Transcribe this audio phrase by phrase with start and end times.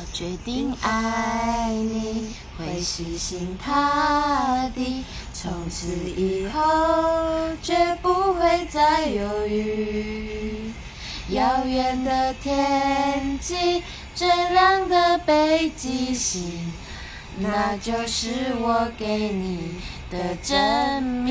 [0.00, 5.04] 我决定爱你会死心塌地
[5.34, 10.72] 从此以后绝不会再犹豫。
[11.28, 13.82] 遥远的天际
[14.14, 16.72] 最亮的北极星
[17.38, 19.74] 那就是我给你
[20.10, 21.29] 的证明